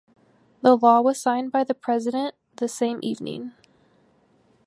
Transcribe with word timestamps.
The 0.63 0.75
law 0.75 1.01
was 1.01 1.21
signed 1.21 1.51
by 1.51 1.63
the 1.63 1.75
President 1.75 2.33
the 2.55 2.67
same 2.67 2.97
evening. 3.03 3.51